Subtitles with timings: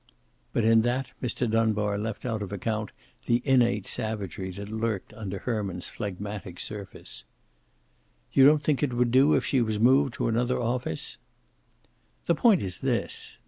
[0.51, 1.47] But in that Mr.
[1.47, 2.91] Dunbar left out of account
[3.27, 7.23] the innate savagery that lurked under Herman's phlegmatic surface.
[8.33, 11.19] "You don't think it would do if she was moved to another office?"
[12.25, 13.37] "The point is this."